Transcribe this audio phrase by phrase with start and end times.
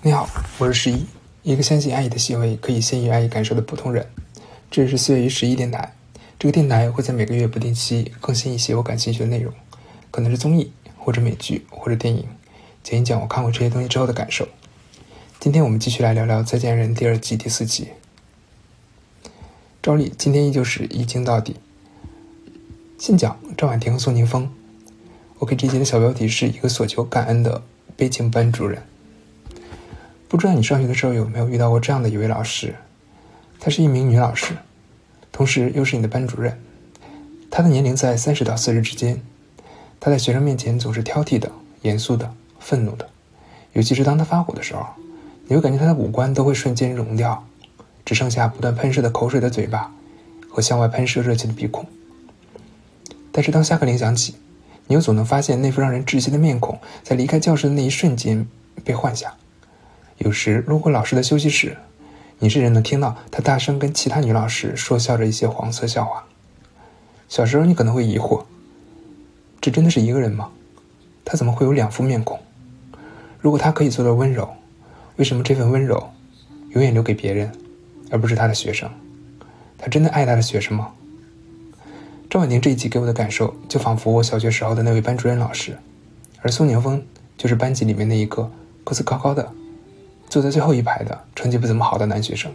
[0.00, 1.04] 你好，我是十一，
[1.42, 4.06] 一个相信爱意的行为可以先于爱意感受的普通人。
[4.70, 5.92] 这里是四月于十一电台，
[6.38, 9.52] 这个电台会在每个月不定期更新一些我感兴趣的内容，
[10.12, 12.28] 可能是综艺，或者美剧，或者电影，
[12.84, 14.46] 讲一讲我看过这些东西之后的感受。
[15.40, 17.88] 今天我们继续来聊聊《再见人》第二季第四集。
[19.82, 21.56] 照例，今天依旧是一镜到底。
[22.98, 24.48] 先讲赵婉婷和宋宁峰。
[25.40, 27.64] 我给这节的小标题是一个所求感恩的
[27.96, 28.80] 悲情班主任。
[30.28, 32.74] 不知道你上学的时候有没有遇到过这样的一位老师？
[33.58, 34.54] 她是一名女老师，
[35.32, 36.60] 同时又是你的班主任。
[37.50, 39.22] 她的年龄在三十到四十之间。
[39.98, 41.50] 她在学生面前总是挑剔的、
[41.80, 43.08] 严肃的、愤怒的，
[43.72, 44.84] 尤其是当她发火的时候，
[45.46, 47.46] 你会感觉她的五官都会瞬间融掉，
[48.04, 49.90] 只剩下不断喷射的口水的嘴巴
[50.50, 51.86] 和向外喷射热气的鼻孔。
[53.32, 54.34] 但是当下课铃响起，
[54.88, 58.46] 你又总能发现那副让人窒息的面孔，在离开教室的那一瞬间
[58.84, 59.34] 被换下。
[60.18, 61.76] 有时路过老师的休息室，
[62.38, 66.24] 你甚至能听到他大声跟其他女老师说笑着一些黄色笑话。
[67.28, 68.44] 小时候你可能会疑惑：
[69.60, 70.50] 这真的是一个人吗？
[71.24, 72.40] 他怎么会有两副面孔？
[73.40, 74.48] 如果他可以做到温柔，
[75.16, 76.10] 为什么这份温柔
[76.70, 77.52] 永远留给别人，
[78.10, 78.90] 而不是他的学生？
[79.76, 80.92] 他真的爱他的学生吗？
[82.30, 85.78] 赵婉婷这一集给我的感受，就仿佛我小学时候的那位班主任老师，
[86.42, 87.02] 而宋宁峰
[87.36, 88.50] 就是班级里面那一个
[88.84, 89.52] 个子高高的、
[90.28, 92.52] 坐在最后一排的、成绩不怎么好的男学生。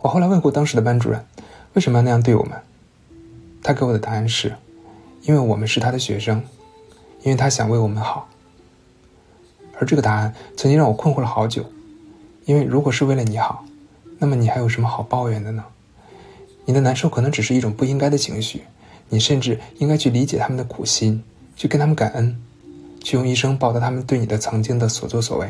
[0.00, 1.24] 我后来问过当时的班主任，
[1.74, 2.58] 为什么要那样对我们？
[3.62, 4.54] 他给我的答案是，
[5.22, 6.42] 因为我们是他的学生，
[7.22, 8.28] 因为他想为我们好。
[9.78, 11.64] 而这个答案曾经让我困惑了好久，
[12.44, 13.64] 因为如果是为了你好，
[14.18, 15.64] 那么你还有什么好抱怨的呢？
[16.64, 18.62] 你的难受可能只是一种不应该的情绪，
[19.08, 21.22] 你甚至应该去理解他们的苦心，
[21.56, 22.40] 去跟他们感恩，
[23.06, 25.48] 去用一生报答他们对你的曾经的所作所为。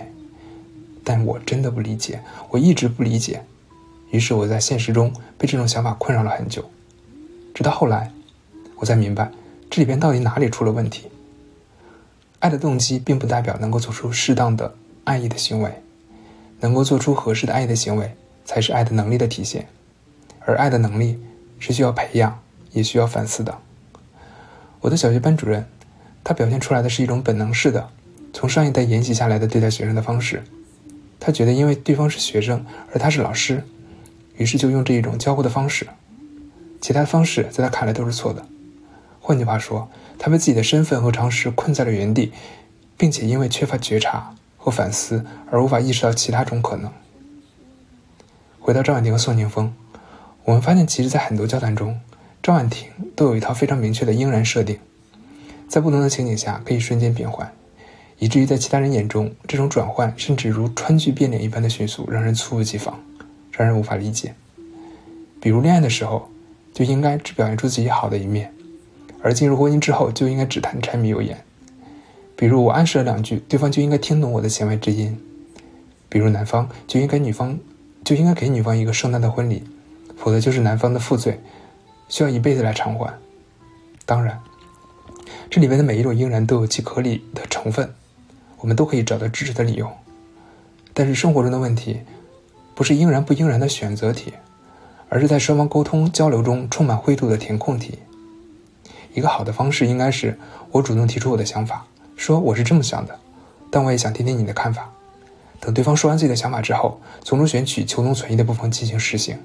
[1.03, 3.43] 但我真的不理解，我一直不理解。
[4.11, 6.63] 于是我在现实中被这种想法困扰了很久，
[7.55, 8.13] 直到后来，
[8.77, 9.33] 我才明白
[9.71, 11.07] 这里边到底哪里出了问题。
[12.41, 14.75] 爱的动机并不代表能够做出适当的
[15.05, 15.83] 爱意的行为，
[16.61, 18.15] 能够做出合适的爱意的行为，
[18.45, 19.67] 才是爱的能力的体现。
[20.41, 21.19] 而爱的能力
[21.59, 22.39] 是需要培养，
[22.73, 23.57] 也需要反思的。
[24.81, 25.67] 我的小学班主任，
[26.29, 27.89] 他表现出来的是一种本能式的，
[28.33, 30.43] 从上一代沿袭下来的对待学生的方式。
[31.21, 33.63] 他觉得，因为对方是学生，而他是老师，
[34.37, 35.87] 于是就用这一种交互的方式，
[36.81, 38.45] 其他方式在他看来都是错的。
[39.21, 39.89] 换句话说，
[40.19, 42.33] 他被自己的身份和常识困在了原地，
[42.99, 46.91] 并且因为缺乏觉察和反思而无法意识到其他种可能。
[48.59, 49.73] 回到张婉婷和宋宁峰。
[50.43, 52.01] 我们发现，其实，在很多交谈中，
[52.43, 54.77] 赵婉婷都有一套非常明确的应然设定，
[55.69, 57.53] 在不同的情景下可以瞬间变换，
[58.19, 63.01] 以至于在其他人眼中，这种转换甚至如川剧变脸一般的迅速，让人猝不及防，
[63.51, 64.35] 让人无法理解。
[65.41, 66.29] 比如恋爱的时候，
[66.73, 68.53] 就应该只表现出自己好的一面，
[69.23, 71.45] 而进入婚姻之后，就应该只谈柴米油盐。
[72.37, 75.19] 比如我暗示了两句，对方就应该听懂我的弦外之音。
[76.09, 77.59] 比如男方就应该女方
[78.05, 79.63] 就应该给女方一个盛大的婚礼。
[80.17, 81.39] 否则就是男方的负罪，
[82.09, 83.13] 需要一辈子来偿还。
[84.07, 84.41] 当然，
[85.57, 87.95] 这里面的每一种应然都有其合理的成分，
[88.59, 89.91] 我们都可以找到支持的理由。
[90.93, 92.01] 但是生活中的问题，
[92.75, 94.35] 不是应然不应然的选择题，
[95.09, 98.01] 而是在双方沟通交流中充满灰度的填空题。
[99.15, 100.39] 一个好的方式应该是
[100.73, 103.19] 我主动提出我的想法，说我是这么想的，
[103.71, 104.93] 但我也想听听你的看法。
[105.59, 109.39] 等对方说完自己的想法之后，从中选取求同存异的部分进行实行。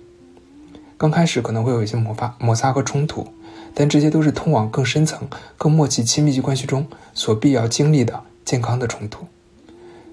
[1.01, 3.25] 刚开始可能会有一些摩擦、摩擦和冲突，
[3.73, 6.85] 但这些都是通往更深层、更默契、亲密关系中
[7.15, 9.25] 所必要经历的健康的冲突。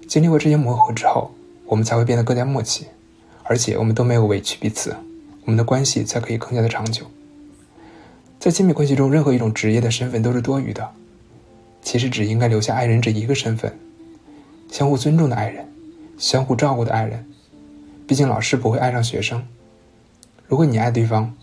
[0.07, 1.31] 经历过这些磨合之后，
[1.67, 2.87] 我们才会变得更加默契，
[3.43, 4.97] 而且我们都没有委屈彼此，
[5.45, 7.05] 我们的关系才可以更加的长久。
[8.41, 10.89] 在亲密关系中，任何一种职业的身份都是多余的，
[11.83, 13.79] 其实只应该留下爱人这一个身份，
[14.73, 15.69] 相互尊重的爱人，
[16.17, 17.31] 相互照顾的爱人。
[18.07, 19.47] 毕竟老师不会爱上学生。
[20.49, 21.35] 如果你爱对方，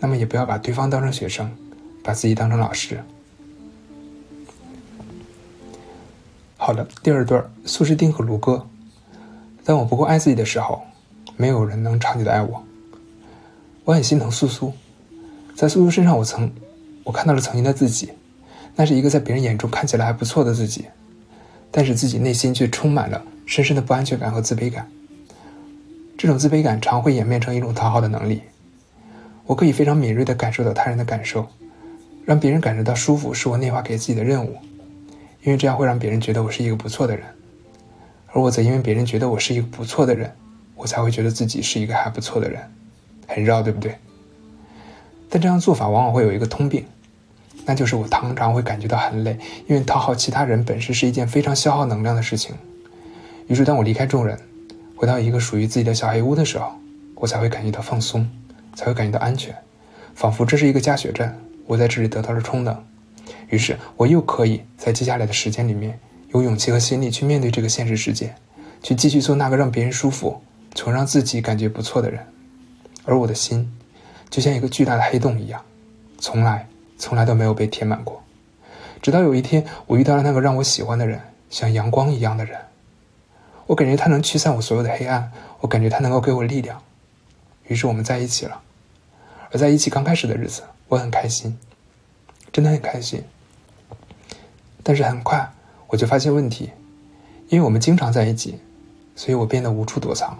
[0.00, 1.54] 那么也不要把对方当成学生，
[2.02, 3.02] 把自己当成老师。
[6.56, 8.66] 好了，第二段，苏诗丁和卢哥。
[9.62, 10.82] 当我不够爱自己的时候，
[11.36, 12.64] 没有人能长久的爱我。
[13.84, 14.72] 我很心疼苏苏，
[15.54, 16.50] 在苏苏身上，我曾
[17.04, 18.12] 我看到了曾经的自己，
[18.74, 20.86] 那是一个在别人眼中看起来还不错的自己，
[21.70, 24.90] 但是自己内心却充满了深深的不安全感和自卑感。
[26.16, 28.42] 这种自卑感常会演变成一种讨好的能力。
[29.44, 31.46] 我可以非常敏锐地感受到他人的感受，
[32.24, 34.56] 让别人感受到舒服是我内化给自己的任务，
[35.42, 37.24] 因为这样会让别人觉得我是一个不错的人。
[38.32, 40.32] 而我则因为别人觉得我是一个不错的人，
[40.74, 42.60] 我才会觉得自己是一个还不错的人，
[43.26, 43.94] 很绕，对不对？
[45.30, 46.84] 但这样做法往往会有一个通病，
[47.64, 49.38] 那就是我常常会感觉到很累，
[49.68, 52.54] 因为讨好其他人本身是一件非常消耗能量的事情。
[53.46, 54.38] 于是，当我离开众人，
[54.96, 56.72] 回到一个属于自己的小黑屋的时候，
[57.14, 58.28] 我才会感觉到放松，
[58.74, 59.54] 才会感觉到安全，
[60.14, 62.84] 仿佛这是一个加血站，我在这里得到了充能。
[63.50, 66.00] 于是，我又可以在接下来的时间里面，
[66.34, 68.34] 有勇气和心力去面对这个现实世界，
[68.82, 70.42] 去继续做那个让别人舒服、
[70.74, 72.26] 从让自己感觉不错的人。
[73.04, 73.72] 而我的心。
[74.28, 75.62] 就像一个巨大的黑洞一样，
[76.18, 76.66] 从来
[76.98, 78.20] 从来都没有被填满过。
[79.00, 82.58] 直到有一天，我遇到了那个让我喜欢的人，像阳光一样的人。
[83.66, 86.82] 我感觉他能驱散我所有的黑暗，我感觉他能够给我力量。
[87.66, 88.62] 于是我们在一起了。
[89.50, 91.58] 而在一起刚开始的日子，我很开心，
[92.52, 93.22] 真的很开心。
[94.82, 95.52] 但是很快
[95.88, 96.70] 我就发现问题，
[97.48, 98.60] 因为我们经常在一起，
[99.14, 100.38] 所以我变得无处躲藏。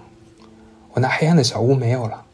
[0.93, 2.25] 我那黑暗的小屋没有了。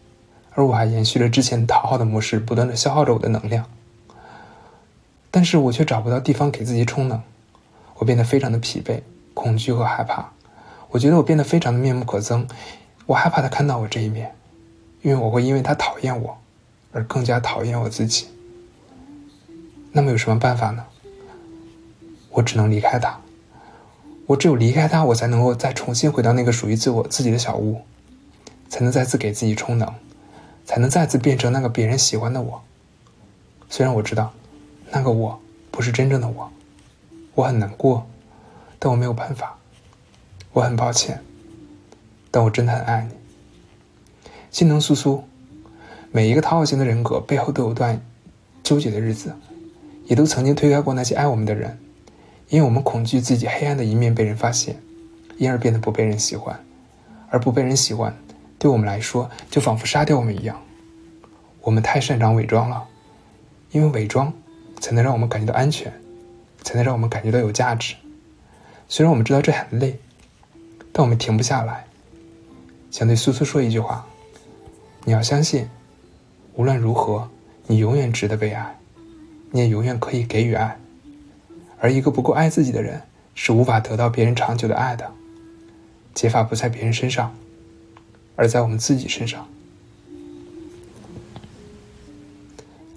[0.55, 3.65] 而我还延续了之前讨好的模式，不断的消耗着我的能量，
[5.31, 7.23] 但是我却找不到地方给自己充能，
[7.95, 9.01] 我变得非常的疲惫、
[9.33, 10.31] 恐惧和害怕，
[10.93, 12.47] 我觉得我变得非常的面目可憎，
[13.07, 14.35] 我害怕他看到我这一面，
[15.01, 16.39] 因为我会因为他讨厌我，
[16.93, 18.29] 而更加讨厌我自己。
[19.91, 20.85] 那么有什么办法呢？
[22.31, 23.19] 我只能离开他，
[24.27, 27.81] 我只有离开他，我才能够再重新回到那个属于自我自己的小屋，
[28.69, 29.93] 才能再次给自己充能。
[30.65, 32.63] 才能再次变成那个别人喜欢的我。
[33.69, 34.33] 虽然我知道，
[34.93, 35.41] 那个我
[35.73, 36.53] 不是真正的我，
[37.35, 38.07] 我很难过，
[38.79, 39.59] 但我没有办法。
[40.53, 41.19] 我很抱歉，
[42.31, 43.15] 但我真的很爱你。
[44.51, 45.25] 心疼苏苏，
[46.11, 48.05] 每一个讨好型的人格背后都有段
[48.63, 49.35] 纠结的日子，
[50.05, 51.79] 也都曾经推开过那些爱我们的人，
[52.49, 54.77] 因为我们恐惧自己黑暗的一面被人发现，
[55.39, 56.63] 因而变得不被人喜欢，
[57.31, 58.15] 而不被人喜欢。
[58.59, 60.61] 对我们来说，就仿佛杀掉我们一样。
[61.63, 62.85] 我们太擅长伪装了，
[63.71, 64.31] 因为伪装
[64.81, 65.91] 才能让我们感觉到安全，
[66.61, 67.95] 才能让我们感觉到有价值。
[68.87, 69.99] 虽然我们知道这很累，
[70.93, 71.87] 但我们停不下来。
[72.91, 74.07] 想对苏苏说一句话：
[75.05, 75.69] 你要相信，
[76.55, 77.29] 无论如何，
[77.67, 78.79] 你永远值得被爱，
[79.51, 80.79] 你也永远可以给予爱。
[81.81, 83.03] 而一个不够爱自己的人，
[83.35, 85.11] 是无法得到别人长久的爱的。
[86.15, 87.35] 解法不在别人身上。
[88.37, 89.47] 而在我们自己身上，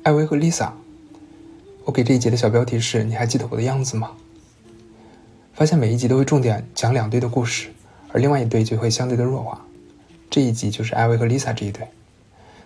[0.04, 0.74] 艾薇和丽萨，
[1.84, 4.12] 我给这一节的小标题是“你还记得我的样子吗？”
[5.54, 7.70] 发现每一集都会重点讲两对的故事，
[8.16, 9.66] 而另外一对就会相对的弱化。
[10.30, 11.86] 这一集就是艾薇和丽萨这一对，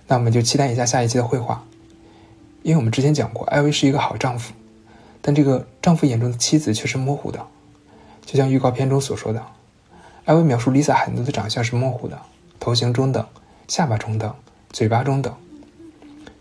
[0.07, 1.65] 那我们就期待一下下一期的绘画。
[2.61, 4.53] 因为我们之前讲过，艾薇是一个好丈夫，
[5.23, 7.43] 但这个丈夫眼中的妻子却是模糊的，
[8.23, 9.43] 就像预告片中所说的，
[10.25, 12.21] 艾薇描述丽萨很多的长相是模糊的。
[12.59, 13.25] 头型中等，
[13.67, 14.31] 下巴中等，
[14.71, 15.35] 嘴巴中等。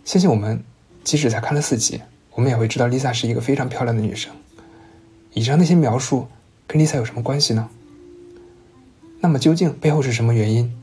[0.05, 0.62] 相信我们，
[1.02, 2.02] 即使才看了四集，
[2.32, 4.31] 我们也会知道 Lisa 是一个非常漂亮的女生。
[5.32, 6.28] 以上那些描述
[6.66, 7.70] 跟 Lisa 有什么关系呢？
[9.20, 10.75] 那么究竟背后是什么原因？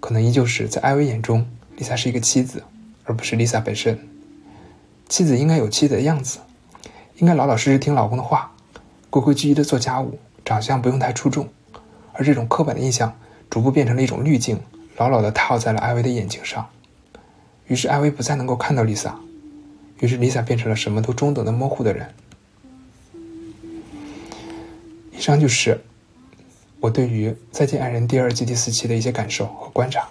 [0.00, 1.46] 可能依旧是在艾薇眼中
[1.78, 2.62] ，Lisa 是一个妻子，
[3.04, 3.98] 而不是 Lisa 本身。
[5.08, 6.40] 妻子应该有妻子的样子，
[7.16, 8.54] 应该老老实实听老公的话，
[9.10, 11.48] 规规矩矩的做家务，长相不用太出众。
[12.12, 13.16] 而这种刻板的印象。
[13.50, 14.58] 逐步变成了一种滤镜，
[14.96, 16.70] 牢牢的套在了艾薇的眼睛上。
[17.68, 19.20] 于是艾薇不再能够看到丽萨，
[20.00, 22.12] 于是丽萨变成了什么都中等的模糊的人。
[25.12, 25.84] 以上就是
[26.84, 30.06] 我对于《再见爱人》第二季第四期的一些感受和观察。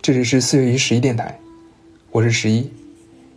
[0.00, 1.38] 这里是四月一十一电台，
[2.12, 2.70] 我是十一，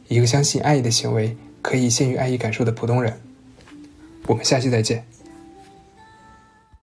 [0.07, 3.19] 一个相信爱意的行为可以限于爱意感受的普通人。
[4.25, 5.05] 我们下期再见。